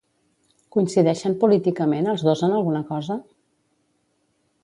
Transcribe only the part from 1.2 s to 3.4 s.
políticament els dos en alguna cosa?